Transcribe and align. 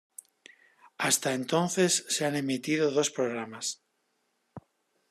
Hasta 0.97 1.35
entonces 1.35 2.05
se 2.09 2.25
han 2.25 2.35
emitido 2.35 2.89
dos 2.89 3.11
programas. 3.11 3.83